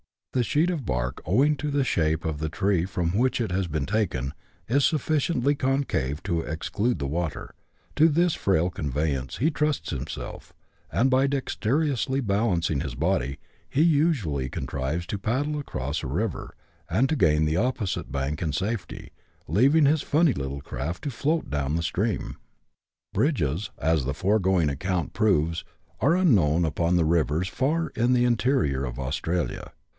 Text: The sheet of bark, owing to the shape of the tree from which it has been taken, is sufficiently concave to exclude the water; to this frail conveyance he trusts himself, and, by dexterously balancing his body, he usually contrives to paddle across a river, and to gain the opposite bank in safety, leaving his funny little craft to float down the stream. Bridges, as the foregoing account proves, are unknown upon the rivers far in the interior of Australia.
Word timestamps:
The 0.33 0.41
sheet 0.43 0.71
of 0.71 0.85
bark, 0.85 1.21
owing 1.25 1.57
to 1.57 1.69
the 1.69 1.83
shape 1.83 2.23
of 2.25 2.39
the 2.39 2.49
tree 2.49 2.85
from 2.85 3.09
which 3.15 3.39
it 3.41 3.51
has 3.51 3.67
been 3.67 3.85
taken, 3.85 4.33
is 4.67 4.83
sufficiently 4.85 5.53
concave 5.55 6.23
to 6.23 6.39
exclude 6.39 6.97
the 6.99 7.05
water; 7.05 7.53
to 7.97 8.07
this 8.07 8.33
frail 8.33 8.69
conveyance 8.71 9.37
he 9.37 9.51
trusts 9.51 9.89
himself, 9.89 10.53
and, 10.91 11.11
by 11.11 11.27
dexterously 11.27 12.19
balancing 12.21 12.79
his 12.79 12.95
body, 12.95 13.37
he 13.69 13.81
usually 13.83 14.49
contrives 14.49 15.05
to 15.07 15.19
paddle 15.19 15.59
across 15.59 16.01
a 16.01 16.07
river, 16.07 16.55
and 16.89 17.09
to 17.09 17.17
gain 17.17 17.43
the 17.45 17.57
opposite 17.57 18.11
bank 18.11 18.41
in 18.41 18.53
safety, 18.53 19.11
leaving 19.47 19.85
his 19.85 20.01
funny 20.01 20.33
little 20.33 20.61
craft 20.61 21.03
to 21.03 21.11
float 21.11 21.49
down 21.49 21.75
the 21.75 21.83
stream. 21.83 22.37
Bridges, 23.13 23.69
as 23.77 24.05
the 24.05 24.15
foregoing 24.15 24.69
account 24.69 25.13
proves, 25.13 25.63
are 25.99 26.15
unknown 26.15 26.63
upon 26.63 26.95
the 26.95 27.05
rivers 27.05 27.49
far 27.49 27.89
in 27.89 28.13
the 28.13 28.25
interior 28.25 28.83
of 28.85 28.97
Australia. 28.97 29.73